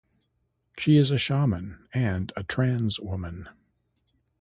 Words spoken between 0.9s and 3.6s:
is a shaman and a trans woman.